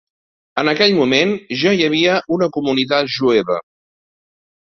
En 0.59 0.69
aquell 0.69 0.93
moment, 0.99 1.33
ja 1.63 1.73
hi 1.77 1.83
havia 1.87 2.15
una 2.37 2.47
comunitat 2.57 3.13
jueva. 3.17 3.59